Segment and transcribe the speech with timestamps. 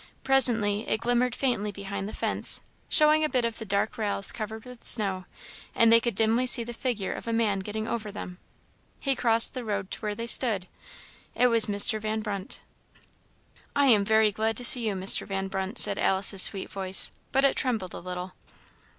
[0.23, 2.59] Presently it glimmered faintly behind the fence,
[2.89, 5.25] showing a bit of the dark rails covered with snow,
[5.75, 8.39] and they could dimly see the figure of a man getting over them.
[8.99, 10.67] He crossed the road to where they stood.
[11.35, 12.01] It was Mr.
[12.01, 12.61] Van Brunt.
[13.75, 15.27] "I am very glad to see you, Mr.
[15.27, 18.33] Van Brunt." said Alice's sweet voice; but it trembled a little.